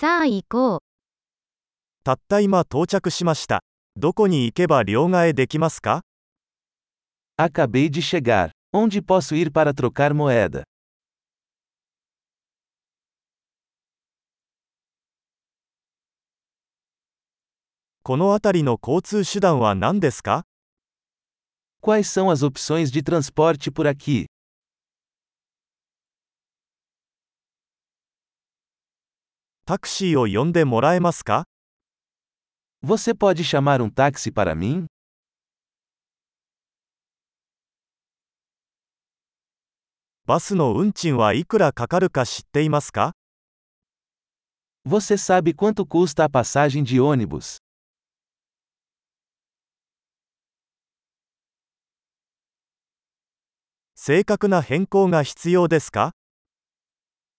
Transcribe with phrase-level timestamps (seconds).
[0.00, 0.80] さあ行こう。
[2.02, 3.62] たった今到着しました。
[3.96, 6.00] どこに行けば両替できますか
[7.36, 8.48] Acabei de chegar.
[8.74, 10.62] Onde posso ir para trocar moeda?
[18.02, 20.46] この辺りの交通手段は何ですか
[21.82, 24.29] Quais são as opções de transporte por aqui?
[29.70, 31.44] táxi ou yonde moraemasu ka?
[32.82, 34.84] Você pode chamar um táxi para mim?
[40.26, 43.12] Bus no unchin wa ikura kakaru ka shitteimasu ka?
[44.84, 47.58] Você sabe quanto custa a passagem de ônibus?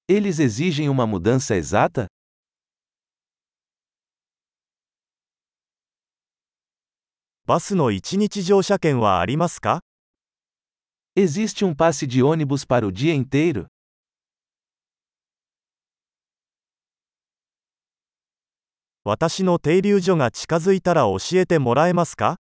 [0.08, 2.08] Eles exigem uma mudança exata?
[7.52, 9.82] バスの1日乗車券はありますか
[11.18, 13.68] Existe um passe de ônibus para o dia inteiro?
[19.04, 22.38] 私の停留所が近づいたら教えてもらえますか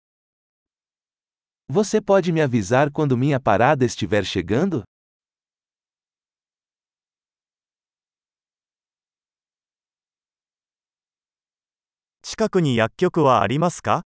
[1.69, 4.83] Você pode me avisar quando minha parada estiver chegando?
[12.21, 14.03] 近くに薬局はありますか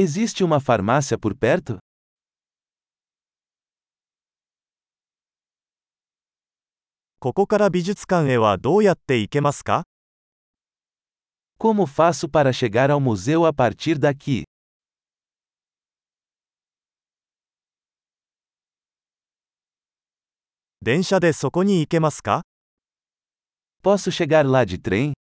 [0.00, 1.76] Existe uma farmácia por perto?
[11.58, 14.44] Como faço para chegar ao museu a partir daqui?
[23.82, 25.17] Posso chegar lá de trem?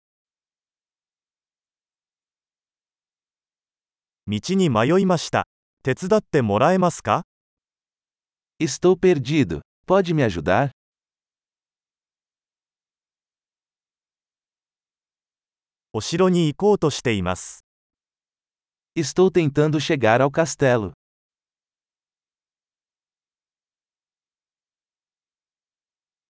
[4.26, 5.46] 道に迷いました。
[5.82, 7.26] 手伝ってもらえますか
[8.58, 9.60] ？Estou perdido.
[9.86, 10.70] Pode me ajudar?
[15.92, 17.66] お城に行こうとしています。
[18.96, 20.92] Estou tentando chegar ao castelo.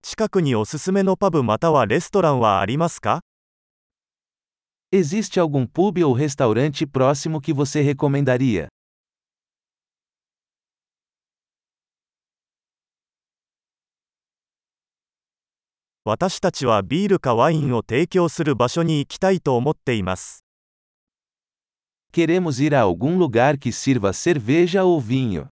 [0.02, 3.20] 近くにおすすめのパブまたはレストランはありますか？
[4.97, 8.69] Existe algum pub ou restaurante próximo que você recomendaria?
[22.12, 25.49] Queremos ir a algum lugar que sirva cerveja ou vinho.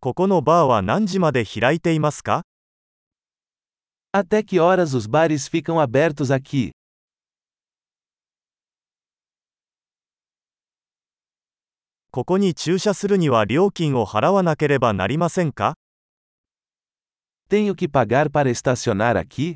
[0.00, 2.42] ここのバーは何時まで開いていますか
[4.12, 6.70] Até que horas os bares ficam abertos aqui?
[12.10, 15.74] ここに駐車するには料金を払わなければなりませんか
[17.48, 19.54] Tenho que pagar para estacionar aqui?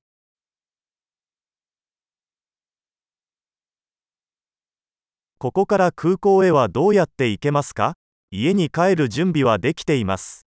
[5.38, 7.94] ここから空港へはどうやって行けますか
[8.31, 10.45] 家に帰る準備はできています。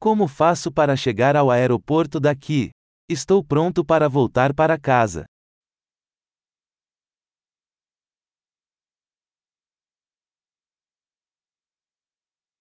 [0.00, 2.70] Como faço para chegar ao aeroporto daqui?
[3.08, 5.24] Estou pronto para voltar para casa.